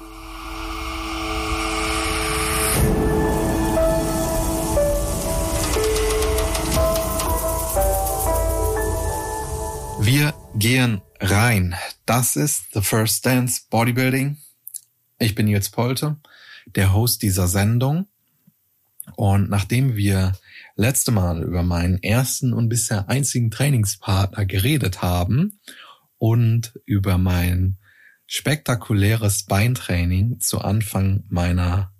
Wir 0.00 0.06
gehen 10.54 11.02
rein. 11.18 11.74
Das 12.06 12.36
ist 12.36 12.66
The 12.74 12.80
First 12.80 13.26
Dance 13.26 13.62
Bodybuilding. 13.70 14.36
Ich 15.18 15.34
bin 15.34 15.46
Nils 15.46 15.70
Polte, 15.70 16.18
der 16.76 16.92
Host 16.92 17.22
dieser 17.22 17.48
Sendung. 17.48 18.06
Und 19.16 19.50
nachdem 19.50 19.96
wir 19.96 20.38
letzte 20.76 21.10
Mal 21.10 21.42
über 21.42 21.64
meinen 21.64 22.00
ersten 22.04 22.52
und 22.52 22.68
bisher 22.68 23.08
einzigen 23.08 23.50
Trainingspartner 23.50 24.46
geredet 24.46 25.02
haben 25.02 25.58
und 26.18 26.78
über 26.84 27.18
mein 27.18 27.78
spektakuläres 28.28 29.44
Beintraining 29.44 30.38
zu 30.38 30.60
Anfang 30.60 31.24
meiner 31.28 31.92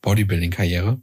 Bodybuilding-Karriere, 0.00 1.02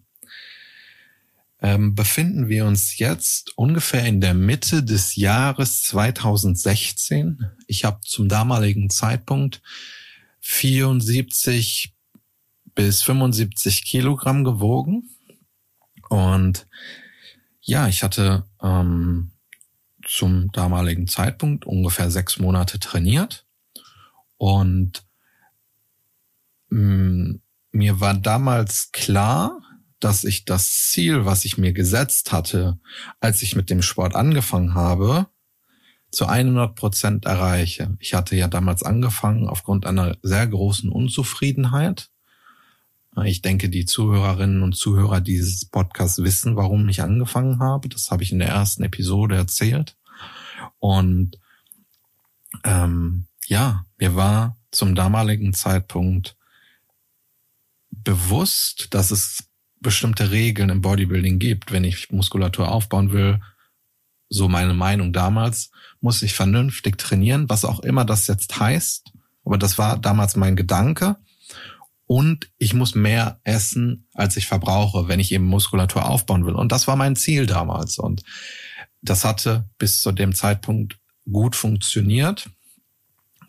ähm, 1.61 1.93
befinden 1.93 2.47
wir 2.47 2.65
uns 2.65 2.97
jetzt 2.97 3.57
ungefähr 3.57 4.05
in 4.05 4.21
der 4.21 4.33
Mitte 4.33 4.81
des 4.81 5.17
Jahres 5.17 5.83
2016. 5.83 7.45
Ich 7.67 7.83
habe 7.83 7.99
zum 8.05 8.29
damaligen 8.29 8.89
Zeitpunkt 8.89 9.61
74 10.39 11.93
bis 12.73 13.03
75 13.03 13.83
Kilogramm 13.83 14.45
gewogen. 14.45 15.09
Und 16.07 16.67
ja, 17.61 17.89
ich 17.89 18.03
hatte 18.03 18.45
ähm, 18.63 19.31
zum 20.07 20.49
damaligen 20.53 21.07
Zeitpunkt 21.07 21.65
ungefähr 21.65 22.09
sechs 22.09 22.39
Monate 22.39 22.79
trainiert. 22.79 23.45
Und 24.39 25.05
mh, 26.69 26.79
mm, 26.79 27.41
mir 27.71 27.99
war 27.99 28.15
damals 28.15 28.91
klar, 28.91 29.61
dass 29.99 30.23
ich 30.23 30.45
das 30.45 30.89
Ziel, 30.89 31.25
was 31.25 31.45
ich 31.45 31.57
mir 31.57 31.73
gesetzt 31.73 32.31
hatte, 32.31 32.79
als 33.19 33.41
ich 33.43 33.55
mit 33.55 33.69
dem 33.69 33.81
Sport 33.81 34.15
angefangen 34.15 34.73
habe, 34.73 35.27
zu 36.09 36.25
100 36.25 36.73
Prozent 36.73 37.25
erreiche. 37.25 37.95
Ich 37.99 38.13
hatte 38.13 38.35
ja 38.35 38.47
damals 38.47 38.81
angefangen 38.81 39.47
aufgrund 39.47 39.85
einer 39.85 40.17
sehr 40.23 40.47
großen 40.47 40.89
Unzufriedenheit. 40.89 42.09
Ich 43.25 43.41
denke, 43.41 43.69
die 43.69 43.85
Zuhörerinnen 43.85 44.63
und 44.63 44.77
Zuhörer 44.77 45.19
dieses 45.19 45.65
Podcasts 45.65 46.23
wissen, 46.23 46.55
warum 46.55 46.87
ich 46.87 47.01
angefangen 47.01 47.59
habe. 47.59 47.89
Das 47.89 48.09
habe 48.09 48.23
ich 48.23 48.31
in 48.31 48.39
der 48.39 48.49
ersten 48.49 48.83
Episode 48.83 49.35
erzählt. 49.35 49.97
Und 50.79 51.37
ähm, 52.63 53.25
ja, 53.49 53.85
mir 53.97 54.15
war 54.15 54.57
zum 54.71 54.93
damaligen 54.93 55.53
Zeitpunkt 55.53 56.37
bewusst, 57.89 58.87
dass 58.91 59.09
es 59.09 59.49
bestimmte 59.79 60.29
Regeln 60.29 60.69
im 60.69 60.81
Bodybuilding 60.81 61.39
gibt. 61.39 61.71
Wenn 61.71 61.83
ich 61.83 62.11
Muskulatur 62.11 62.69
aufbauen 62.69 63.11
will, 63.11 63.41
so 64.29 64.47
meine 64.47 64.75
Meinung 64.75 65.13
damals, 65.13 65.71
muss 65.99 66.21
ich 66.21 66.33
vernünftig 66.33 66.97
trainieren, 66.99 67.49
was 67.49 67.65
auch 67.65 67.79
immer 67.79 68.05
das 68.05 68.27
jetzt 68.27 68.59
heißt. 68.59 69.11
Aber 69.43 69.57
das 69.57 69.79
war 69.79 69.97
damals 69.97 70.35
mein 70.35 70.55
Gedanke. 70.55 71.17
Und 72.05 72.51
ich 72.57 72.75
muss 72.75 72.93
mehr 72.93 73.39
essen, 73.43 74.07
als 74.13 74.37
ich 74.37 74.45
verbrauche, 74.45 75.07
wenn 75.07 75.19
ich 75.19 75.31
eben 75.31 75.45
Muskulatur 75.45 76.07
aufbauen 76.07 76.45
will. 76.45 76.55
Und 76.55 76.71
das 76.71 76.87
war 76.87 76.95
mein 76.95 77.15
Ziel 77.15 77.47
damals. 77.47 77.97
Und 77.97 78.21
das 79.01 79.25
hatte 79.25 79.67
bis 79.79 80.01
zu 80.01 80.11
dem 80.11 80.35
Zeitpunkt 80.35 80.99
gut 81.31 81.55
funktioniert. 81.55 82.49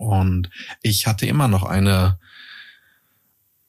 Und 0.01 0.49
ich 0.81 1.07
hatte 1.07 1.27
immer 1.27 1.47
noch 1.47 1.63
eine, 1.63 2.19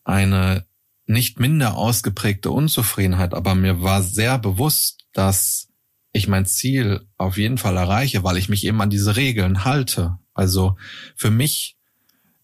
eine 0.05 0.65
nicht 1.05 1.41
minder 1.41 1.75
ausgeprägte 1.75 2.51
Unzufriedenheit, 2.51 3.33
aber 3.33 3.53
mir 3.53 3.81
war 3.81 4.01
sehr 4.01 4.39
bewusst, 4.39 5.01
dass 5.11 5.67
ich 6.13 6.29
mein 6.29 6.45
Ziel 6.45 7.05
auf 7.17 7.37
jeden 7.37 7.57
Fall 7.57 7.75
erreiche, 7.75 8.23
weil 8.23 8.37
ich 8.37 8.47
mich 8.47 8.65
eben 8.65 8.81
an 8.81 8.89
diese 8.89 9.17
Regeln 9.17 9.65
halte. 9.65 10.19
Also 10.33 10.77
für 11.17 11.31
mich 11.31 11.75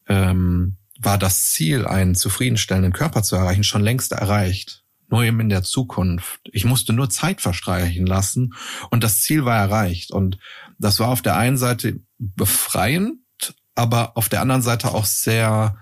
ähm, 0.10 0.76
war 1.00 1.18
das 1.18 1.52
Ziel, 1.52 1.86
einen 1.86 2.14
zufriedenstellenden 2.14 2.92
Körper 2.92 3.24
zu 3.24 3.38
erreichen, 3.38 3.64
schon 3.64 3.84
längst 3.84 4.12
erreicht. 4.12 4.84
Nur 5.08 5.24
eben 5.24 5.40
in 5.40 5.48
der 5.48 5.64
Zukunft. 5.64 6.42
Ich 6.52 6.66
musste 6.66 6.92
nur 6.92 7.10
Zeit 7.10 7.40
verstreichen 7.40 8.06
lassen 8.06 8.54
und 8.90 9.06
das 9.06 9.22
Ziel 9.22 9.46
war 9.46 9.58
erreicht. 9.58 10.12
Und 10.12 10.40
das 10.78 11.00
war 11.00 11.08
auf 11.08 11.22
der 11.22 11.38
einen 11.38 11.56
Seite 11.58 12.02
befreiend, 12.18 13.22
aber 13.78 14.18
auf 14.18 14.30
der 14.30 14.42
anderen 14.42 14.62
Seite 14.62 14.92
auch 14.94 15.06
sehr 15.06 15.78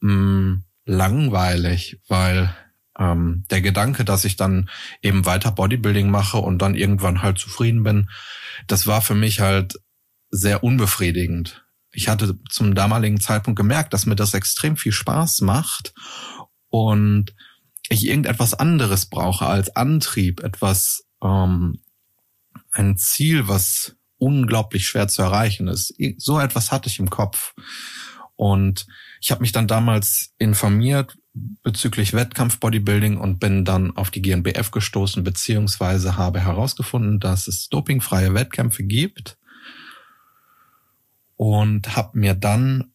mh, 0.00 0.12
mm, 0.12 0.64
langweilig, 0.84 2.00
weil 2.08 2.54
ähm, 2.98 3.44
der 3.50 3.60
Gedanke, 3.60 4.04
dass 4.04 4.24
ich 4.24 4.36
dann 4.36 4.68
eben 5.00 5.24
weiter 5.24 5.52
Bodybuilding 5.52 6.10
mache 6.10 6.38
und 6.38 6.58
dann 6.58 6.74
irgendwann 6.74 7.22
halt 7.22 7.38
zufrieden 7.38 7.82
bin, 7.82 8.10
das 8.66 8.86
war 8.86 9.00
für 9.02 9.14
mich 9.14 9.40
halt 9.40 9.78
sehr 10.30 10.64
unbefriedigend. 10.64 11.64
Ich 11.92 12.08
hatte 12.08 12.38
zum 12.48 12.74
damaligen 12.74 13.20
Zeitpunkt 13.20 13.58
gemerkt, 13.58 13.92
dass 13.92 14.06
mir 14.06 14.16
das 14.16 14.34
extrem 14.34 14.76
viel 14.76 14.92
Spaß 14.92 15.42
macht 15.42 15.92
und 16.68 17.34
ich 17.88 18.06
irgendetwas 18.06 18.54
anderes 18.54 19.06
brauche 19.06 19.46
als 19.46 19.76
Antrieb, 19.76 20.40
etwas, 20.42 21.04
ähm, 21.22 21.82
ein 22.70 22.96
Ziel, 22.96 23.48
was 23.48 23.96
unglaublich 24.22 24.86
schwer 24.86 25.08
zu 25.08 25.20
erreichen 25.20 25.66
ist. 25.66 25.94
So 26.16 26.38
etwas 26.38 26.70
hatte 26.70 26.88
ich 26.88 27.00
im 27.00 27.10
Kopf. 27.10 27.54
Und 28.36 28.86
ich 29.20 29.32
habe 29.32 29.40
mich 29.40 29.50
dann 29.50 29.66
damals 29.66 30.32
informiert 30.38 31.18
bezüglich 31.34 32.12
Wettkampf-Bodybuilding 32.12 33.16
und 33.16 33.40
bin 33.40 33.64
dann 33.64 33.96
auf 33.96 34.10
die 34.10 34.22
GNBF 34.22 34.70
gestoßen, 34.70 35.24
beziehungsweise 35.24 36.16
habe 36.16 36.40
herausgefunden, 36.40 37.18
dass 37.18 37.48
es 37.48 37.68
dopingfreie 37.68 38.32
Wettkämpfe 38.32 38.84
gibt 38.84 39.38
und 41.36 41.96
habe 41.96 42.16
mir 42.18 42.34
dann 42.34 42.92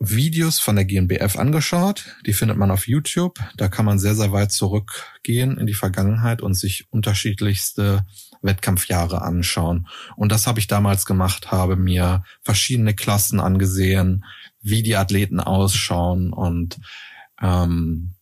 Videos 0.00 0.58
von 0.58 0.76
der 0.76 0.84
GNBF 0.84 1.36
angeschaut. 1.36 2.16
Die 2.26 2.32
findet 2.32 2.56
man 2.56 2.70
auf 2.70 2.88
YouTube. 2.88 3.38
Da 3.56 3.68
kann 3.68 3.84
man 3.84 3.98
sehr, 3.98 4.14
sehr 4.14 4.32
weit 4.32 4.50
zurückgehen 4.50 5.58
in 5.58 5.66
die 5.66 5.74
Vergangenheit 5.74 6.42
und 6.42 6.54
sich 6.54 6.86
unterschiedlichste 6.90 8.04
Wettkampfjahre 8.44 9.22
anschauen. 9.22 9.88
Und 10.16 10.30
das 10.30 10.46
habe 10.46 10.60
ich 10.60 10.66
damals 10.66 11.06
gemacht, 11.06 11.50
habe 11.50 11.76
mir 11.76 12.22
verschiedene 12.42 12.94
Klassen 12.94 13.40
angesehen, 13.40 14.24
wie 14.60 14.82
die 14.82 14.96
Athleten 14.96 15.40
ausschauen. 15.40 16.32
Und 16.32 16.78
ähm, 17.40 18.14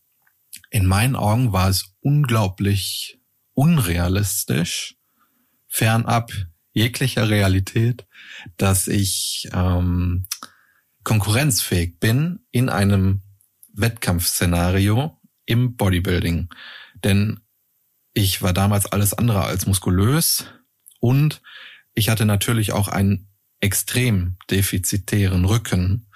in 0.69 0.85
meinen 0.85 1.15
Augen 1.15 1.51
war 1.53 1.69
es 1.69 1.95
unglaublich 2.01 3.19
unrealistisch, 3.53 4.95
fernab 5.67 6.31
jeglicher 6.71 7.29
Realität, 7.29 8.07
dass 8.57 8.87
ich 8.87 9.47
ähm, 9.53 10.25
konkurrenzfähig 11.03 11.99
bin 11.99 12.39
in 12.51 12.69
einem 12.69 13.21
Wettkampfszenario 13.73 15.19
im 15.45 15.75
Bodybuilding. 15.75 16.49
Denn 17.03 17.39
ich 18.13 18.41
war 18.41 18.53
damals 18.53 18.85
alles 18.85 19.13
andere 19.13 19.43
als 19.43 19.65
muskulös 19.65 20.45
und 20.99 21.41
ich 21.93 22.09
hatte 22.09 22.25
natürlich 22.25 22.71
auch 22.71 22.87
einen 22.87 23.27
extrem 23.59 24.37
defizitären 24.49 25.45
Rücken, 25.45 26.07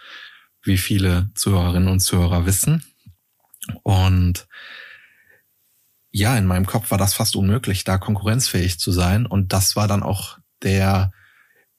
wie 0.63 0.77
viele 0.77 1.29
Zuhörerinnen 1.33 1.89
und 1.89 1.99
Zuhörer 1.99 2.45
wissen. 2.45 2.83
Und 3.83 4.47
ja, 6.11 6.37
in 6.37 6.45
meinem 6.45 6.65
Kopf 6.65 6.91
war 6.91 6.97
das 6.97 7.13
fast 7.13 7.35
unmöglich, 7.35 7.83
da 7.83 7.97
konkurrenzfähig 7.97 8.79
zu 8.79 8.91
sein. 8.91 9.25
Und 9.25 9.53
das 9.53 9.75
war 9.75 9.87
dann 9.87 10.03
auch 10.03 10.39
der 10.63 11.11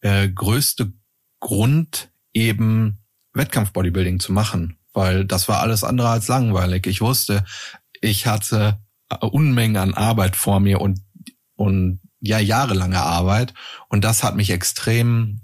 äh, 0.00 0.28
größte 0.28 0.92
Grund, 1.40 2.10
eben 2.32 2.98
Wettkampf-Bodybuilding 3.34 4.20
zu 4.20 4.32
machen, 4.32 4.78
weil 4.92 5.24
das 5.24 5.48
war 5.48 5.60
alles 5.60 5.84
andere 5.84 6.08
als 6.08 6.28
langweilig. 6.28 6.86
Ich 6.86 7.00
wusste, 7.00 7.44
ich 8.00 8.26
hatte 8.26 8.78
Unmengen 9.20 9.76
an 9.76 9.94
Arbeit 9.94 10.36
vor 10.36 10.60
mir 10.60 10.80
und, 10.80 11.00
und 11.54 12.00
ja, 12.20 12.38
jahrelange 12.38 13.00
Arbeit. 13.00 13.54
Und 13.88 14.04
das 14.04 14.22
hat 14.22 14.36
mich 14.36 14.50
extrem 14.50 15.40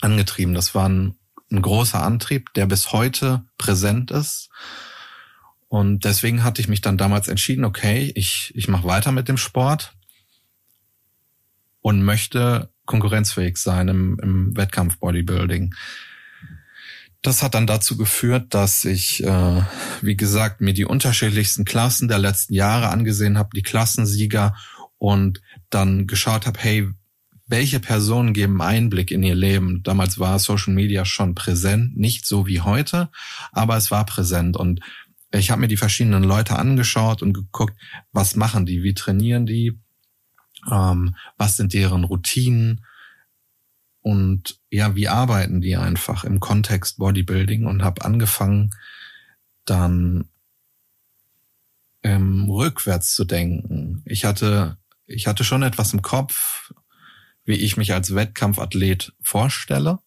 angetrieben. 0.00 0.54
Das 0.54 0.74
war 0.74 0.88
ein, 0.88 1.16
ein 1.50 1.62
großer 1.62 2.02
Antrieb, 2.02 2.52
der 2.54 2.66
bis 2.66 2.92
heute 2.92 3.44
präsent 3.56 4.10
ist. 4.10 4.50
Und 5.68 6.04
deswegen 6.04 6.44
hatte 6.44 6.60
ich 6.60 6.68
mich 6.68 6.80
dann 6.80 6.98
damals 6.98 7.28
entschieden, 7.28 7.64
okay, 7.64 8.12
ich, 8.14 8.52
ich 8.54 8.68
mache 8.68 8.86
weiter 8.86 9.12
mit 9.12 9.28
dem 9.28 9.36
Sport 9.36 9.92
und 11.80 12.02
möchte 12.02 12.72
konkurrenzfähig 12.86 13.58
sein 13.58 13.88
im, 13.88 14.18
im 14.22 14.56
Wettkampf 14.56 14.98
Bodybuilding. 14.98 15.74
Das 17.22 17.42
hat 17.42 17.54
dann 17.54 17.66
dazu 17.66 17.96
geführt, 17.96 18.54
dass 18.54 18.84
ich, 18.84 19.24
äh, 19.24 19.62
wie 20.02 20.16
gesagt, 20.16 20.60
mir 20.60 20.72
die 20.72 20.84
unterschiedlichsten 20.84 21.64
Klassen 21.64 22.08
der 22.08 22.18
letzten 22.18 22.54
Jahre 22.54 22.88
angesehen 22.88 23.38
habe, 23.38 23.50
die 23.54 23.62
Klassensieger 23.62 24.54
und 24.98 25.40
dann 25.70 26.06
geschaut 26.06 26.46
habe, 26.46 26.58
hey, 26.60 26.88
welche 27.48 27.80
Personen 27.80 28.34
geben 28.34 28.60
Einblick 28.60 29.10
in 29.10 29.22
ihr 29.22 29.34
Leben. 29.34 29.82
Damals 29.82 30.18
war 30.18 30.38
Social 30.38 30.74
Media 30.74 31.04
schon 31.04 31.34
präsent, 31.34 31.96
nicht 31.96 32.26
so 32.26 32.46
wie 32.46 32.60
heute, 32.60 33.08
aber 33.52 33.76
es 33.76 33.90
war 33.90 34.04
präsent 34.04 34.56
und 34.56 34.80
ich 35.32 35.50
habe 35.50 35.62
mir 35.62 35.68
die 35.68 35.76
verschiedenen 35.76 36.22
Leute 36.22 36.58
angeschaut 36.58 37.22
und 37.22 37.32
geguckt, 37.32 37.76
was 38.12 38.36
machen 38.36 38.66
die, 38.66 38.82
wie 38.82 38.94
trainieren 38.94 39.46
die, 39.46 39.78
ähm, 40.70 41.14
was 41.36 41.56
sind 41.56 41.72
deren 41.72 42.04
Routinen 42.04 42.84
und 44.08 44.58
ja, 44.70 44.96
wie 44.96 45.06
arbeiten 45.06 45.60
die 45.60 45.76
einfach 45.76 46.24
im 46.24 46.40
Kontext 46.40 46.96
Bodybuilding 46.96 47.66
und 47.66 47.82
habe 47.82 48.06
angefangen, 48.06 48.70
dann 49.66 50.30
ähm, 52.02 52.48
rückwärts 52.48 53.12
zu 53.12 53.26
denken. 53.26 54.02
Ich 54.06 54.24
hatte, 54.24 54.78
ich 55.04 55.26
hatte 55.26 55.44
schon 55.44 55.62
etwas 55.62 55.92
im 55.92 56.00
Kopf, 56.00 56.72
wie 57.44 57.56
ich 57.56 57.76
mich 57.76 57.92
als 57.92 58.14
Wettkampfathlet 58.14 59.12
vorstelle 59.20 59.98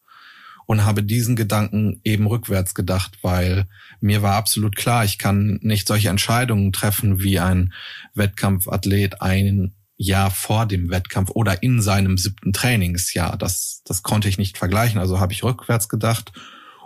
und 0.66 0.84
habe 0.84 1.04
diesen 1.04 1.36
Gedanken 1.36 2.02
eben 2.04 2.26
rückwärts 2.26 2.74
gedacht, 2.74 3.20
weil 3.22 3.68
mir 4.00 4.24
war 4.24 4.34
absolut 4.34 4.76
klar, 4.76 5.06
ich 5.06 5.20
kann 5.20 5.60
nicht 5.62 5.88
solche 5.88 6.10
Entscheidungen 6.10 6.74
treffen 6.74 7.22
wie 7.22 7.38
ein 7.38 7.72
Wettkampfathlet 8.16 9.22
ein 9.22 9.76
Jahr 10.02 10.32
vor 10.32 10.66
dem 10.66 10.90
Wettkampf 10.90 11.30
oder 11.30 11.62
in 11.62 11.82
seinem 11.82 12.18
siebten 12.18 12.54
Trainingsjahr. 12.54 13.38
Das, 13.38 13.82
das 13.86 14.02
konnte 14.02 14.28
ich 14.28 14.40
nicht 14.40 14.58
vergleichen. 14.58 15.00
Also 15.00 15.20
habe 15.20 15.34
ich 15.34 15.44
rückwärts 15.44 15.90
gedacht 15.90 16.32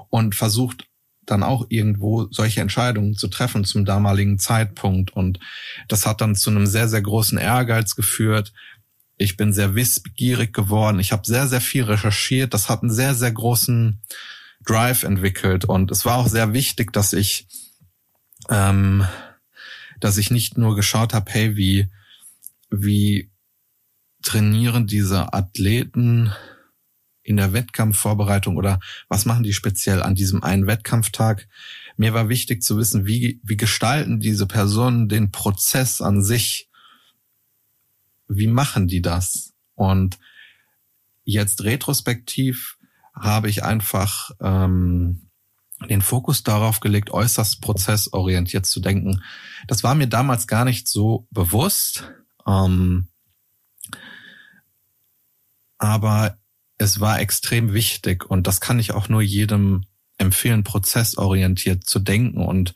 und 0.10 0.36
versucht 0.36 0.86
dann 1.26 1.42
auch 1.42 1.66
irgendwo 1.70 2.28
solche 2.30 2.60
Entscheidungen 2.60 3.16
zu 3.16 3.30
treffen 3.30 3.64
zum 3.64 3.86
damaligen 3.86 4.38
Zeitpunkt. 4.38 5.12
Und 5.12 5.40
das 5.88 6.06
hat 6.06 6.20
dann 6.20 6.36
zu 6.36 6.50
einem 6.50 6.68
sehr, 6.68 6.90
sehr 6.90 7.02
großen 7.02 7.38
Ehrgeiz 7.38 7.96
geführt. 7.96 8.52
Ich 9.18 9.38
bin 9.38 9.54
sehr 9.54 9.76
wissbegierig 9.76 10.54
geworden. 10.54 11.00
Ich 11.00 11.14
habe 11.14 11.24
sehr, 11.26 11.48
sehr 11.48 11.62
viel 11.62 11.84
recherchiert. 11.84 12.54
Das 12.54 12.68
hat 12.68 12.82
einen 12.82 12.92
sehr, 12.92 13.16
sehr 13.16 13.32
großen 13.32 14.02
Drive 14.66 15.04
entwickelt. 15.04 15.64
Und 15.64 15.90
es 15.90 16.06
war 16.06 16.18
auch 16.18 16.28
sehr 16.28 16.52
wichtig, 16.52 16.92
dass 16.92 17.14
ich, 17.14 17.48
ähm, 18.50 19.08
dass 20.02 20.18
ich 20.18 20.32
nicht 20.32 20.58
nur 20.58 20.76
geschaut 20.76 21.14
habe, 21.14 21.32
hey, 21.32 21.56
wie, 21.56 21.90
wie 22.70 23.32
trainieren 24.22 24.88
diese 24.88 25.34
Athleten 25.34 26.32
in 27.22 27.38
der 27.38 27.54
Wettkampfvorbereitung 27.54 28.56
oder 28.56 28.80
was 29.10 29.26
machen 29.26 29.44
die 29.44 29.54
speziell 29.54 30.02
an 30.02 30.16
diesem 30.16 30.44
einen 30.44 30.68
Wettkampftag? 30.68 31.48
Mir 31.98 32.14
war 32.14 32.30
wichtig 32.30 32.62
zu 32.62 32.78
wissen, 32.78 33.06
wie, 33.08 33.40
wie 33.44 33.58
gestalten 33.58 34.20
diese 34.20 34.46
Personen 34.46 35.10
den 35.10 35.32
Prozess 35.32 36.02
an 36.02 36.24
sich? 36.24 36.70
Wie 38.28 38.48
machen 38.48 38.88
die 38.88 39.02
das? 39.02 39.54
Und 39.74 40.18
jetzt 41.24 41.64
retrospektiv 41.64 42.78
habe 43.14 43.50
ich 43.50 43.64
einfach 43.64 44.32
ähm, 44.40 45.30
den 45.90 46.02
Fokus 46.02 46.44
darauf 46.44 46.80
gelegt, 46.80 47.12
äußerst 47.12 47.62
prozessorientiert 47.62 48.66
zu 48.66 48.80
denken. 48.80 49.24
Das 49.68 49.84
war 49.84 49.96
mir 49.96 50.08
damals 50.08 50.48
gar 50.48 50.66
nicht 50.66 50.88
so 50.88 51.28
bewusst. 51.32 52.12
Ähm, 52.48 53.08
aber 55.78 56.38
es 56.78 57.00
war 57.00 57.20
extrem 57.20 57.74
wichtig 57.74 58.26
und 58.26 58.48
das 58.48 58.60
kann 58.60 58.80
ich 58.80 58.92
auch 58.92 59.10
nur 59.10 59.22
jedem 59.22 59.86
empfehlen, 60.18 60.64
prozessorientiert 60.64 61.86
zu 61.86 62.00
denken 62.00 62.46
und, 62.46 62.74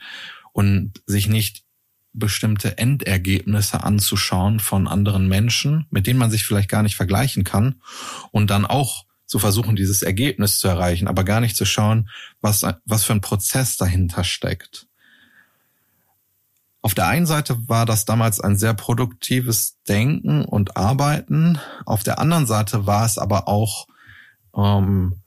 und 0.54 1.02
sich 1.06 1.28
nicht 1.28 1.64
bestimmte 2.14 2.78
Endergebnisse 2.78 3.84
anzuschauen 3.84 4.60
von 4.60 4.88
anderen 4.88 5.28
Menschen, 5.28 5.86
mit 5.90 6.08
denen 6.08 6.20
man 6.20 6.32
sich 6.32 6.46
vielleicht 6.46 6.70
gar 6.70 6.84
nicht 6.84 6.96
vergleichen 6.96 7.44
kann 7.44 7.82
und 8.32 8.50
dann 8.50 8.66
auch 8.66 9.06
zu 9.26 9.38
versuchen, 9.38 9.76
dieses 9.76 10.02
Ergebnis 10.02 10.58
zu 10.58 10.68
erreichen, 10.68 11.08
aber 11.08 11.24
gar 11.24 11.40
nicht 11.40 11.56
zu 11.56 11.66
schauen, 11.66 12.10
was, 12.42 12.66
was 12.86 13.04
für 13.04 13.14
ein 13.14 13.22
Prozess 13.22 13.78
dahinter 13.78 14.24
steckt. 14.24 14.89
Auf 16.82 16.94
der 16.94 17.08
einen 17.08 17.26
Seite 17.26 17.68
war 17.68 17.86
das 17.86 18.06
damals 18.06 18.40
ein 18.40 18.58
sehr 18.58 18.74
produktives 18.74 19.78
Denken 19.88 20.46
und 20.46 20.78
Arbeiten. 20.78 21.60
Auf 21.86 22.04
der 22.04 22.20
anderen 22.20 22.48
Seite 22.48 22.86
war 22.86 23.06
es 23.06 23.18
aber 23.18 23.48
auch 23.50 23.88
ähm, 24.56 25.22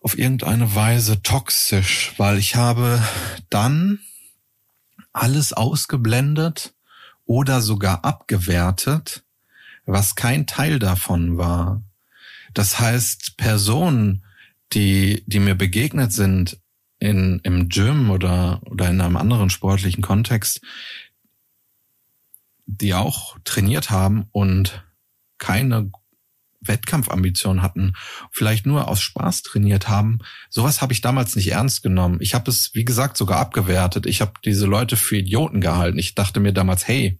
auf 0.00 0.18
irgendeine 0.18 0.74
Weise 0.74 1.22
toxisch, 1.22 2.14
weil 2.16 2.38
ich 2.38 2.56
habe 2.56 3.02
dann 3.50 3.98
alles 5.12 5.52
ausgeblendet 5.52 6.72
oder 7.26 7.60
sogar 7.60 8.04
abgewertet, 8.04 9.24
was 9.84 10.14
kein 10.14 10.46
Teil 10.46 10.78
davon 10.78 11.36
war. 11.36 11.82
Das 12.54 12.80
heißt, 12.80 13.36
Personen, 13.36 14.24
die, 14.72 15.22
die 15.26 15.38
mir 15.38 15.54
begegnet 15.54 16.12
sind 16.12 16.58
in, 17.00 17.40
im 17.42 17.68
Gym 17.68 18.10
oder, 18.10 18.60
oder 18.66 18.88
in 18.88 19.00
einem 19.00 19.16
anderen 19.16 19.50
sportlichen 19.50 20.02
Kontext, 20.02 20.60
die 22.66 22.94
auch 22.94 23.36
trainiert 23.44 23.90
haben 23.90 24.28
und 24.30 24.84
keine 25.38 25.90
Wettkampfambitionen 26.60 27.62
hatten, 27.62 27.94
vielleicht 28.30 28.66
nur 28.66 28.86
aus 28.86 29.00
Spaß 29.00 29.42
trainiert 29.42 29.88
haben, 29.88 30.18
sowas 30.50 30.82
habe 30.82 30.92
ich 30.92 31.00
damals 31.00 31.34
nicht 31.34 31.50
ernst 31.50 31.82
genommen. 31.82 32.18
Ich 32.20 32.34
habe 32.34 32.50
es, 32.50 32.74
wie 32.74 32.84
gesagt, 32.84 33.16
sogar 33.16 33.38
abgewertet. 33.38 34.04
Ich 34.04 34.20
habe 34.20 34.34
diese 34.44 34.66
Leute 34.66 34.98
für 34.98 35.16
Idioten 35.16 35.62
gehalten. 35.62 35.98
Ich 35.98 36.14
dachte 36.14 36.38
mir 36.38 36.52
damals, 36.52 36.86
hey, 36.86 37.18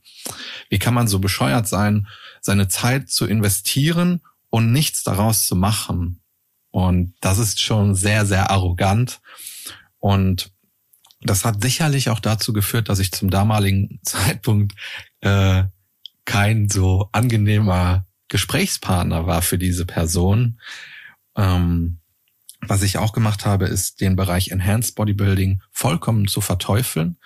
wie 0.69 0.79
kann 0.79 0.93
man 0.93 1.09
so 1.09 1.21
bescheuert 1.21 1.67
sein, 1.67 2.06
seine 2.43 2.69
Zeit 2.69 3.09
zu 3.09 3.27
investieren 3.27 4.21
und 4.50 4.73
nichts 4.73 5.03
daraus 5.05 5.47
zu 5.47 5.56
machen? 5.56 6.21
Und 6.71 7.15
das 7.21 7.38
ist 7.38 7.62
schon 7.62 7.94
sehr, 7.94 8.27
sehr 8.27 8.50
arrogant. 8.50 9.21
Und 10.00 10.50
das 11.20 11.44
hat 11.44 11.62
sicherlich 11.62 12.08
auch 12.08 12.20
dazu 12.20 12.52
geführt, 12.52 12.88
dass 12.88 12.99
ich 12.99 13.12
zum 13.12 13.31
damaligen 13.31 14.00
Zeitpunkt 14.05 14.75
äh, 15.20 15.64
kein 16.25 16.69
so 16.69 17.08
angenehmer 17.12 18.06
Gesprächspartner 18.29 19.26
war 19.26 19.43
für 19.43 19.58
diese 19.58 19.87
Person. 19.87 20.61
Ähm, 21.37 22.00
was 22.62 22.82
ich 22.82 22.99
auch 22.99 23.12
gemacht 23.12 23.47
habe, 23.47 23.67
ist 23.67 24.00
den 24.00 24.17
Bereich 24.17 24.50
Enhanced 24.50 24.94
Bodybuilding 24.94 25.62
vollkommen 25.70 26.29
zu 26.29 26.41
verteufeln. 26.41 27.17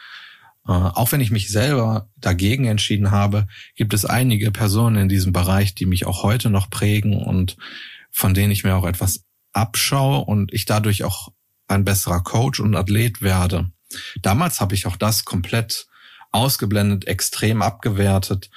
Äh, 0.67 0.73
auch 0.73 1.12
wenn 1.12 1.20
ich 1.20 1.31
mich 1.31 1.50
selber 1.50 2.09
dagegen 2.17 2.65
entschieden 2.67 3.11
habe, 3.11 3.47
gibt 3.75 3.94
es 3.94 4.05
einige 4.05 4.50
Personen 4.50 4.97
in 4.97 5.09
diesem 5.09 5.32
Bereich, 5.32 5.75
die 5.75 5.87
mich 5.87 6.06
auch 6.06 6.23
heute 6.23 6.50
noch 6.50 6.70
prägen 6.70 7.23
und 7.23 7.56
von 8.11 8.32
denen 8.32 8.53
ich 8.53 8.65
mir 8.65 8.75
auch 8.75 8.87
etwas 8.87 9.25
abschaue 9.53 10.25
und 10.25 10.53
ich 10.53 10.65
dadurch 10.65 11.05
auch 11.05 11.32
ein 11.69 11.85
besserer 11.85 12.23
Coach 12.23 12.61
und 12.61 12.75
Athlet 12.75 13.23
werde. 13.23 13.71
Damals 14.23 14.61
habe 14.61 14.75
ich 14.75 14.87
auch 14.87 14.97
das 14.97 15.25
komplett 15.25 15.87
ausgeblendet, 16.33 17.06
extrem 17.06 17.63
abgewertet 17.63 18.51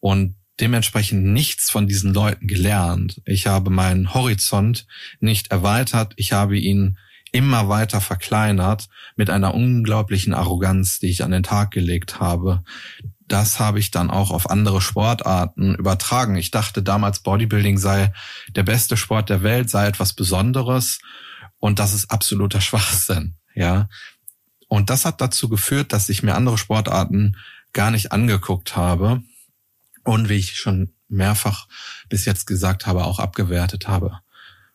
und 0.00 0.36
dementsprechend 0.60 1.24
nichts 1.24 1.70
von 1.70 1.86
diesen 1.86 2.12
Leuten 2.12 2.46
gelernt. 2.46 3.20
Ich 3.24 3.46
habe 3.46 3.70
meinen 3.70 4.12
Horizont 4.12 4.86
nicht 5.20 5.50
erweitert, 5.50 6.12
ich 6.16 6.32
habe 6.32 6.58
ihn 6.58 6.98
immer 7.32 7.68
weiter 7.68 8.00
verkleinert 8.02 8.88
mit 9.16 9.30
einer 9.30 9.54
unglaublichen 9.54 10.34
Arroganz, 10.34 10.98
die 10.98 11.08
ich 11.08 11.24
an 11.24 11.30
den 11.30 11.42
Tag 11.42 11.70
gelegt 11.70 12.20
habe. 12.20 12.62
Das 13.26 13.58
habe 13.58 13.78
ich 13.78 13.90
dann 13.90 14.10
auch 14.10 14.30
auf 14.30 14.50
andere 14.50 14.82
Sportarten 14.82 15.74
übertragen. 15.74 16.36
Ich 16.36 16.50
dachte 16.50 16.82
damals, 16.82 17.20
Bodybuilding 17.20 17.78
sei 17.78 18.12
der 18.54 18.62
beste 18.62 18.98
Sport 18.98 19.30
der 19.30 19.42
Welt, 19.42 19.70
sei 19.70 19.86
etwas 19.86 20.12
Besonderes. 20.12 20.98
Und 21.62 21.78
das 21.78 21.94
ist 21.94 22.10
absoluter 22.10 22.60
Schwachsinn, 22.60 23.36
ja. 23.54 23.88
Und 24.66 24.90
das 24.90 25.04
hat 25.04 25.20
dazu 25.20 25.48
geführt, 25.48 25.92
dass 25.92 26.08
ich 26.08 26.24
mir 26.24 26.34
andere 26.34 26.58
Sportarten 26.58 27.36
gar 27.72 27.92
nicht 27.92 28.10
angeguckt 28.10 28.74
habe 28.74 29.22
und 30.02 30.28
wie 30.28 30.38
ich 30.38 30.56
schon 30.56 30.94
mehrfach 31.08 31.68
bis 32.08 32.24
jetzt 32.24 32.48
gesagt 32.48 32.88
habe, 32.88 33.04
auch 33.04 33.20
abgewertet 33.20 33.86
habe. 33.86 34.18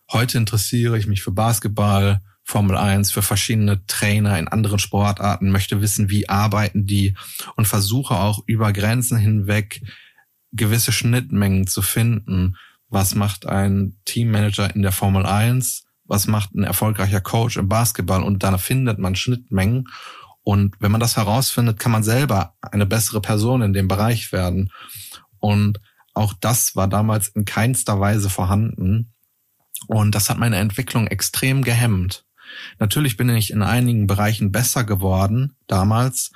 Heute 0.10 0.38
interessiere 0.38 0.98
ich 0.98 1.08
mich 1.08 1.24
für 1.24 1.32
Basketball, 1.32 2.22
Formel 2.46 2.78
1, 2.78 3.12
für 3.12 3.22
verschiedene 3.22 3.86
Trainer 3.88 4.40
in 4.40 4.48
anderen 4.48 4.80
Sportarten, 4.80 5.52
möchte 5.52 5.82
wissen, 5.82 6.10
wie 6.10 6.30
arbeiten 6.30 6.86
die 6.86 7.18
und 7.58 7.68
versuche 7.68 8.16
auch 8.16 8.44
über 8.46 8.72
Grenzen 8.72 9.18
hinweg 9.18 9.82
gewisse 10.54 10.94
Schnittmengen 10.94 11.68
zu 11.68 11.82
finden. 11.82 12.56
Was 12.88 13.14
macht 13.14 13.46
ein 13.46 14.00
Teammanager 14.06 14.74
in 14.74 14.84
der 14.84 14.94
Formel 14.94 15.26
1? 15.26 15.87
Was 16.08 16.28
macht 16.28 16.56
ein 16.56 16.64
erfolgreicher 16.64 17.22
Coach 17.22 17.58
im 17.58 17.70
Basketball? 17.70 18.24
Und 18.24 18.44
dann 18.44 18.58
findet 18.60 19.00
man 19.00 19.16
Schnittmengen. 19.16 19.88
Und 20.44 20.76
wenn 20.80 20.92
man 20.92 21.02
das 21.02 21.18
herausfindet, 21.18 21.80
kann 21.80 21.92
man 21.92 22.04
selber 22.04 22.56
eine 22.62 22.86
bessere 22.86 23.22
Person 23.22 23.62
in 23.62 23.74
dem 23.74 23.88
Bereich 23.88 24.32
werden. 24.32 24.72
Und 25.40 25.80
auch 26.14 26.34
das 26.34 26.76
war 26.76 26.88
damals 26.88 27.28
in 27.30 27.46
keinster 27.46 28.00
Weise 28.00 28.30
vorhanden. 28.30 29.14
Und 29.88 30.16
das 30.16 30.30
hat 30.30 30.38
meine 30.38 30.58
Entwicklung 30.58 31.08
extrem 31.08 31.64
gehemmt. 31.64 32.26
Natürlich 32.80 33.18
bin 33.18 33.30
ich 33.30 33.52
in 33.52 33.62
einigen 33.62 34.08
Bereichen 34.08 34.52
besser 34.52 34.84
geworden 34.84 35.56
damals. 35.68 36.32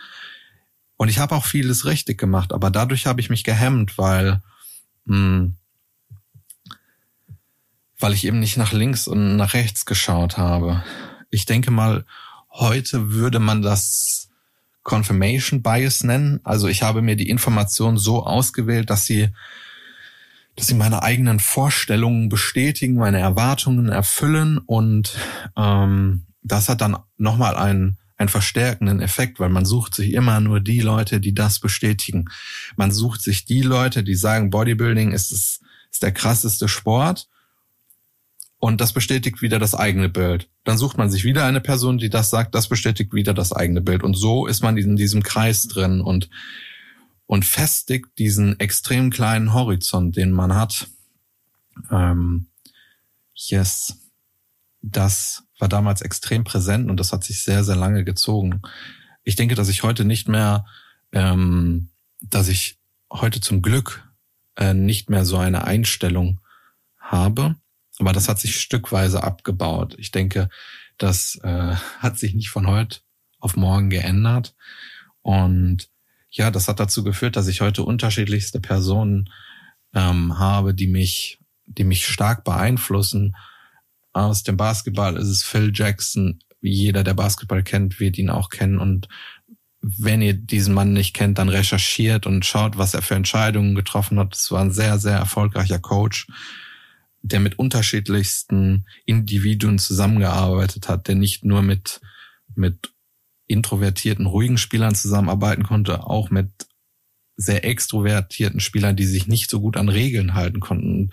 Und 0.98 1.10
ich 1.10 1.18
habe 1.18 1.36
auch 1.36 1.46
vieles 1.46 1.86
richtig 1.86 2.20
gemacht, 2.20 2.54
aber 2.54 2.70
dadurch 2.70 3.08
habe 3.08 3.22
ich 3.22 3.30
mich 3.30 3.44
gehemmt, 3.44 3.98
weil 3.98 4.42
mh, 5.06 5.16
hm, 5.16 5.56
weil 8.02 8.14
ich 8.14 8.26
eben 8.26 8.40
nicht 8.40 8.58
nach 8.58 8.72
links 8.72 9.08
und 9.08 9.36
nach 9.36 9.54
rechts 9.54 9.86
geschaut 9.86 10.38
habe. 10.38 10.84
Ich 11.30 11.46
denke 11.46 11.72
mal, 11.72 12.06
heute 12.50 13.12
würde 13.12 13.40
man 13.40 13.62
das 13.62 14.30
Confirmation 14.84 15.62
Bias 15.62 16.04
nennen. 16.04 16.40
Also 16.44 16.68
ich 16.68 16.84
habe 16.84 17.02
mir 17.02 17.16
die 17.16 17.30
Information 17.30 17.98
so 17.98 18.26
ausgewählt, 18.26 18.90
dass 18.90 19.06
sie, 19.06 19.30
dass 20.56 20.68
sie 20.68 20.74
meine 20.74 21.04
eigenen 21.04 21.40
Vorstellungen 21.40 22.30
bestätigen, 22.30 22.96
meine 22.96 23.20
Erwartungen 23.20 23.90
erfüllen 23.90 24.58
und 24.58 25.16
ähm, 25.56 26.26
das 26.44 26.70
hat 26.70 26.82
dann 26.82 26.98
nochmal 27.18 27.56
einen, 27.56 28.00
einen 28.18 28.30
verstärkenden 28.30 29.00
Effekt, 29.00 29.40
weil 29.40 29.50
man 29.50 29.66
sucht 29.66 29.94
sich 29.94 30.14
immer 30.14 30.40
nur 30.40 30.60
die 30.60 30.82
Leute, 30.82 31.20
die 31.20 31.36
das 31.36 31.60
bestätigen. 31.60 32.26
Man 32.76 32.92
sucht 32.92 33.22
sich 33.22 33.46
die 33.46 33.62
Leute, 33.62 34.04
die 34.04 34.16
sagen, 34.16 34.50
Bodybuilding 34.50 35.12
ist, 35.12 35.32
es, 35.32 35.62
ist 35.92 36.02
der 36.02 36.12
krasseste 36.12 36.68
Sport 36.68 37.28
und 38.62 38.80
das 38.80 38.94
bestätigt 38.94 39.42
wieder 39.42 39.58
das 39.58 39.74
eigene 39.74 40.08
Bild. 40.08 40.48
Dann 40.66 40.78
sucht 40.78 40.96
man 40.96 41.10
sich 41.10 41.24
wieder 41.24 41.46
eine 41.46 41.62
Person, 41.62 41.98
die 41.98 42.12
das 42.12 42.30
sagt, 42.30 42.54
das 42.54 42.70
bestätigt 42.70 43.12
wieder 43.12 43.34
das 43.34 43.52
eigene 43.52 43.82
Bild. 43.82 44.04
Und 44.04 44.14
so 44.14 44.46
ist 44.46 44.62
man 44.62 44.78
in 44.78 44.96
diesem 44.96 45.24
Kreis 45.24 45.64
drin 45.64 46.00
und, 46.00 46.30
und 47.26 47.44
festigt 47.44 48.20
diesen 48.20 48.60
extrem 48.60 49.10
kleinen 49.10 49.54
Horizont, 49.54 50.16
den 50.16 50.30
man 50.30 50.54
hat. 50.54 50.88
Ähm, 51.90 52.50
yes. 53.34 53.98
Das 54.84 55.42
war 55.58 55.68
damals 55.68 56.04
extrem 56.04 56.44
präsent 56.44 56.88
und 56.88 57.00
das 57.00 57.14
hat 57.14 57.24
sich 57.24 57.44
sehr, 57.44 57.64
sehr 57.64 57.76
lange 57.76 58.04
gezogen. 58.04 58.62
Ich 59.24 59.36
denke, 59.36 59.56
dass 59.56 59.70
ich 59.70 59.82
heute 59.82 60.06
nicht 60.06 60.28
mehr, 60.28 60.68
ähm, 61.14 61.90
dass 62.22 62.48
ich 62.48 62.78
heute 63.12 63.42
zum 63.42 63.64
Glück 63.64 64.08
äh, 64.56 64.76
nicht 64.76 65.10
mehr 65.10 65.26
so 65.26 65.38
eine 65.38 65.64
Einstellung 65.64 66.42
habe 67.00 67.56
aber 68.02 68.14
das 68.14 68.28
hat 68.28 68.40
sich 68.40 68.60
stückweise 68.60 69.24
abgebaut. 69.24 69.96
Ich 69.98 70.12
denke, 70.12 70.50
das 70.98 71.40
äh, 71.44 71.76
hat 72.00 72.18
sich 72.18 72.34
nicht 72.34 72.50
von 72.50 72.68
heute 72.68 73.00
auf 73.40 73.56
morgen 73.56 73.90
geändert. 73.90 74.56
Und 75.22 75.88
ja, 76.32 76.50
das 76.50 76.68
hat 76.68 76.80
dazu 76.80 77.04
geführt, 77.04 77.36
dass 77.36 77.48
ich 77.48 77.62
heute 77.62 77.84
unterschiedlichste 77.84 78.60
Personen 78.60 79.30
ähm, 79.94 80.40
habe, 80.40 80.74
die 80.74 80.88
mich, 80.88 81.40
die 81.66 81.84
mich 81.84 82.08
stark 82.08 82.44
beeinflussen. 82.44 83.36
Aus 84.14 84.42
dem 84.42 84.58
Basketball 84.58 85.16
ist 85.16 85.28
es 85.28 85.44
Phil 85.44 85.72
Jackson. 85.74 86.40
Jeder, 86.60 87.04
der 87.04 87.14
Basketball 87.14 87.62
kennt, 87.62 88.00
wird 88.00 88.18
ihn 88.18 88.32
auch 88.32 88.50
kennen. 88.50 88.80
Und 88.80 89.10
wenn 89.82 90.24
ihr 90.24 90.34
diesen 90.34 90.74
Mann 90.74 90.94
nicht 90.94 91.14
kennt, 91.14 91.38
dann 91.38 91.50
recherchiert 91.50 92.26
und 92.26 92.46
schaut, 92.46 92.78
was 92.80 92.96
er 92.96 93.04
für 93.04 93.16
Entscheidungen 93.16 93.76
getroffen 93.76 94.18
hat. 94.18 94.36
Es 94.36 94.50
war 94.50 94.62
ein 94.62 94.72
sehr, 94.72 94.98
sehr 94.98 95.18
erfolgreicher 95.18 95.80
Coach 95.80 96.28
der 97.22 97.40
mit 97.40 97.60
unterschiedlichsten 97.60 98.86
Individuen 99.06 99.80
zusammengearbeitet 99.80 100.88
hat, 100.88 101.08
der 101.08 101.16
nicht 101.16 101.46
nur 101.46 101.62
mit, 101.62 102.02
mit 102.56 102.92
introvertierten, 103.48 104.26
ruhigen 104.26 104.58
Spielern 104.58 104.96
zusammenarbeiten 104.96 105.64
konnte, 105.64 106.06
auch 106.08 106.30
mit 106.30 106.50
sehr 107.36 107.66
extrovertierten 107.66 108.60
Spielern, 108.60 108.96
die 108.96 109.06
sich 109.06 109.28
nicht 109.28 109.50
so 109.50 109.60
gut 109.62 109.78
an 109.78 109.90
Regeln 109.90 110.34
halten 110.34 110.60
konnten. 110.60 111.12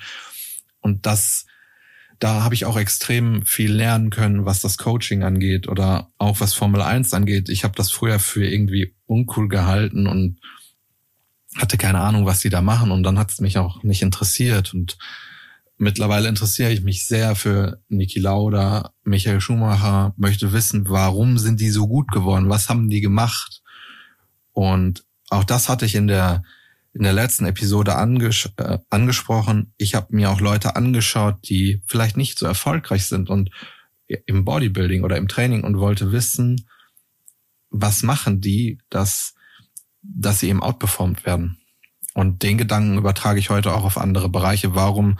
Und 0.80 1.06
das, 1.06 1.46
da 2.18 2.42
habe 2.42 2.54
ich 2.54 2.64
auch 2.64 2.76
extrem 2.76 3.44
viel 3.44 3.72
lernen 3.72 4.10
können, 4.10 4.44
was 4.44 4.60
das 4.60 4.78
Coaching 4.78 5.22
angeht 5.22 5.68
oder 5.68 6.10
auch 6.18 6.40
was 6.40 6.54
Formel 6.54 6.82
1 6.82 7.12
angeht. 7.14 7.48
Ich 7.48 7.64
habe 7.64 7.74
das 7.76 7.90
früher 7.90 8.18
für 8.18 8.46
irgendwie 8.46 8.94
uncool 9.06 9.48
gehalten 9.48 10.06
und 10.06 10.38
hatte 11.56 11.76
keine 11.76 12.00
Ahnung, 12.00 12.26
was 12.26 12.40
die 12.40 12.50
da 12.50 12.60
machen 12.60 12.90
und 12.90 13.02
dann 13.02 13.18
hat 13.18 13.30
es 13.30 13.40
mich 13.40 13.58
auch 13.58 13.82
nicht 13.82 14.02
interessiert 14.02 14.74
und 14.74 14.98
Mittlerweile 15.78 16.28
interessiere 16.28 16.72
ich 16.72 16.82
mich 16.82 17.06
sehr 17.06 17.36
für 17.36 17.80
Niki 17.88 18.18
Lauda, 18.18 18.92
Michael 19.04 19.40
Schumacher, 19.40 20.12
möchte 20.16 20.52
wissen, 20.52 20.88
warum 20.88 21.38
sind 21.38 21.60
die 21.60 21.70
so 21.70 21.86
gut 21.86 22.10
geworden? 22.10 22.50
Was 22.50 22.68
haben 22.68 22.90
die 22.90 23.00
gemacht? 23.00 23.62
Und 24.52 25.04
auch 25.30 25.44
das 25.44 25.68
hatte 25.68 25.86
ich 25.86 25.94
in 25.94 26.08
der 26.08 26.42
in 26.94 27.04
der 27.04 27.12
letzten 27.12 27.44
Episode 27.46 27.94
anges 27.94 28.50
äh, 28.56 28.78
angesprochen. 28.90 29.72
Ich 29.76 29.94
habe 29.94 30.08
mir 30.10 30.30
auch 30.30 30.40
Leute 30.40 30.74
angeschaut, 30.74 31.36
die 31.48 31.80
vielleicht 31.86 32.16
nicht 32.16 32.38
so 32.38 32.46
erfolgreich 32.46 33.06
sind 33.06 33.30
und 33.30 33.50
im 34.08 34.44
Bodybuilding 34.44 35.04
oder 35.04 35.16
im 35.16 35.28
Training 35.28 35.62
und 35.62 35.78
wollte 35.78 36.10
wissen, 36.10 36.66
was 37.70 38.02
machen 38.02 38.40
die, 38.40 38.78
dass 38.88 39.34
dass 40.02 40.40
sie 40.40 40.48
eben 40.48 40.62
outperformt 40.62 41.24
werden. 41.26 41.58
Und 42.14 42.42
den 42.42 42.58
Gedanken 42.58 42.98
übertrage 42.98 43.38
ich 43.38 43.50
heute 43.50 43.72
auch 43.74 43.84
auf 43.84 43.98
andere 43.98 44.28
Bereiche. 44.28 44.74
Warum 44.74 45.18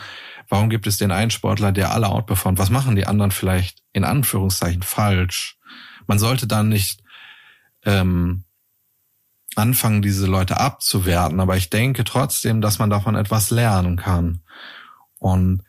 Warum 0.48 0.70
gibt 0.70 0.86
es 0.86 0.96
den 0.96 1.10
einen 1.10 1.30
Sportler, 1.30 1.72
der 1.72 1.92
alle 1.92 2.08
outperformt? 2.08 2.58
Was 2.58 2.70
machen 2.70 2.96
die 2.96 3.06
anderen 3.06 3.30
vielleicht 3.30 3.82
in 3.92 4.04
Anführungszeichen 4.04 4.82
falsch? 4.82 5.58
Man 6.06 6.18
sollte 6.18 6.46
dann 6.46 6.68
nicht 6.68 7.02
ähm, 7.84 8.44
anfangen, 9.54 10.02
diese 10.02 10.26
Leute 10.26 10.58
abzuwerten, 10.58 11.40
aber 11.40 11.56
ich 11.56 11.68
denke 11.68 12.04
trotzdem, 12.04 12.60
dass 12.60 12.78
man 12.78 12.90
davon 12.90 13.14
etwas 13.14 13.50
lernen 13.50 13.96
kann. 13.96 14.40
Und 15.18 15.62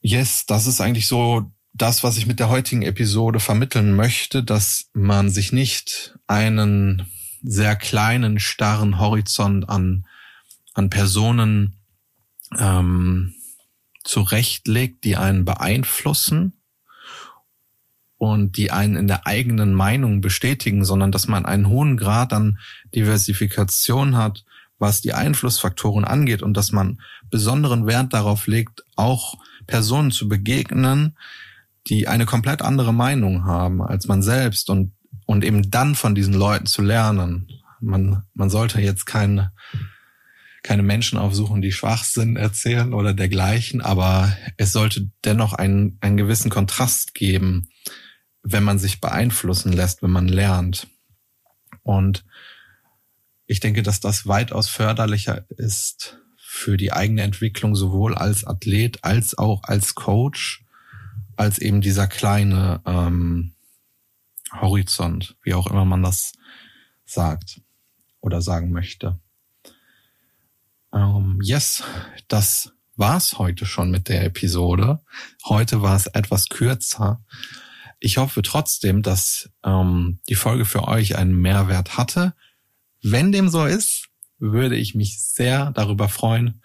yes, 0.00 0.46
das 0.46 0.66
ist 0.66 0.80
eigentlich 0.80 1.06
so 1.06 1.52
das, 1.74 2.02
was 2.02 2.16
ich 2.16 2.26
mit 2.26 2.40
der 2.40 2.48
heutigen 2.48 2.82
Episode 2.82 3.40
vermitteln 3.40 3.94
möchte, 3.94 4.42
dass 4.42 4.90
man 4.92 5.30
sich 5.30 5.52
nicht 5.52 6.18
einen 6.26 7.06
sehr 7.42 7.76
kleinen, 7.76 8.38
starren 8.38 8.98
Horizont 8.98 9.68
an, 9.68 10.06
an 10.74 10.90
Personen 10.90 11.79
ähm, 12.58 13.34
zurechtlegt, 14.04 15.04
die 15.04 15.16
einen 15.16 15.44
beeinflussen 15.44 16.54
und 18.16 18.56
die 18.56 18.70
einen 18.70 18.96
in 18.96 19.08
der 19.08 19.26
eigenen 19.26 19.74
Meinung 19.74 20.20
bestätigen, 20.20 20.84
sondern 20.84 21.12
dass 21.12 21.26
man 21.26 21.46
einen 21.46 21.68
hohen 21.68 21.96
Grad 21.96 22.32
an 22.32 22.58
Diversifikation 22.94 24.16
hat, 24.16 24.44
was 24.78 25.00
die 25.00 25.12
Einflussfaktoren 25.12 26.04
angeht 26.04 26.42
und 26.42 26.56
dass 26.56 26.72
man 26.72 27.00
besonderen 27.30 27.86
Wert 27.86 28.12
darauf 28.12 28.46
legt, 28.46 28.84
auch 28.96 29.36
Personen 29.66 30.10
zu 30.10 30.28
begegnen, 30.28 31.16
die 31.86 32.08
eine 32.08 32.26
komplett 32.26 32.62
andere 32.62 32.92
Meinung 32.92 33.44
haben 33.44 33.82
als 33.82 34.06
man 34.06 34.22
selbst 34.22 34.70
und, 34.70 34.92
und 35.26 35.44
eben 35.44 35.70
dann 35.70 35.94
von 35.94 36.14
diesen 36.14 36.34
Leuten 36.34 36.66
zu 36.66 36.82
lernen. 36.82 37.48
Man, 37.80 38.24
man 38.34 38.50
sollte 38.50 38.80
jetzt 38.80 39.06
keine 39.06 39.52
keine 40.62 40.82
Menschen 40.82 41.18
aufsuchen, 41.18 41.62
die 41.62 41.72
Schwachsinn 41.72 42.36
erzählen 42.36 42.92
oder 42.92 43.14
dergleichen, 43.14 43.80
aber 43.80 44.36
es 44.56 44.72
sollte 44.72 45.10
dennoch 45.24 45.54
einen, 45.54 45.98
einen 46.00 46.16
gewissen 46.16 46.50
Kontrast 46.50 47.14
geben, 47.14 47.68
wenn 48.42 48.64
man 48.64 48.78
sich 48.78 49.00
beeinflussen 49.00 49.72
lässt, 49.72 50.02
wenn 50.02 50.10
man 50.10 50.28
lernt. 50.28 50.88
Und 51.82 52.24
ich 53.46 53.60
denke, 53.60 53.82
dass 53.82 54.00
das 54.00 54.26
weitaus 54.26 54.68
förderlicher 54.68 55.44
ist 55.50 56.18
für 56.36 56.76
die 56.76 56.92
eigene 56.92 57.22
Entwicklung, 57.22 57.74
sowohl 57.74 58.14
als 58.14 58.44
Athlet 58.44 59.02
als 59.02 59.36
auch 59.38 59.62
als 59.64 59.94
Coach, 59.94 60.64
als 61.36 61.58
eben 61.58 61.80
dieser 61.80 62.06
kleine 62.06 62.80
ähm, 62.84 63.54
Horizont, 64.52 65.36
wie 65.42 65.54
auch 65.54 65.68
immer 65.68 65.84
man 65.84 66.02
das 66.02 66.32
sagt 67.06 67.60
oder 68.20 68.42
sagen 68.42 68.72
möchte. 68.72 69.18
Ähm, 70.92 71.38
yes, 71.42 71.82
das 72.28 72.72
war's 72.96 73.38
heute 73.38 73.66
schon 73.66 73.90
mit 73.90 74.08
der 74.08 74.24
Episode. 74.24 75.00
Heute 75.44 75.82
war 75.82 75.96
es 75.96 76.06
etwas 76.06 76.48
kürzer. 76.48 77.24
Ich 77.98 78.18
hoffe 78.18 78.42
trotzdem, 78.42 79.02
dass 79.02 79.50
ähm, 79.64 80.20
die 80.28 80.34
Folge 80.34 80.64
für 80.64 80.88
euch 80.88 81.16
einen 81.16 81.40
Mehrwert 81.40 81.96
hatte. 81.96 82.34
Wenn 83.02 83.32
dem 83.32 83.48
so 83.48 83.64
ist, 83.64 84.08
würde 84.38 84.76
ich 84.76 84.94
mich 84.94 85.22
sehr 85.22 85.70
darüber 85.72 86.08
freuen, 86.08 86.62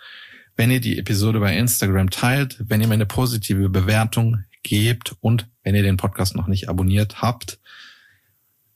wenn 0.56 0.72
ihr 0.72 0.80
die 0.80 0.98
Episode 0.98 1.40
bei 1.40 1.58
Instagram 1.58 2.10
teilt, 2.10 2.58
wenn 2.70 2.82
ihr 2.82 2.88
mir 2.88 2.94
eine 2.94 3.06
positive 3.06 3.70
Bewertung 3.70 4.44
gebt 4.64 5.16
und 5.20 5.50
wenn 5.64 5.76
ihr 5.76 5.84
den 5.84 5.98
Podcast 5.98 6.36
noch 6.36 6.48
nicht 6.48 6.70
abonniert 6.70 7.22
habt, 7.22 7.60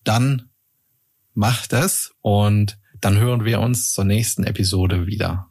dann 0.03 0.49
macht 1.33 1.73
es 1.73 2.13
und 2.21 2.77
dann 3.01 3.17
hören 3.17 3.45
wir 3.45 3.59
uns 3.59 3.91
zur 3.91 4.05
nächsten 4.05 4.43
Episode 4.43 5.07
wieder. 5.07 5.48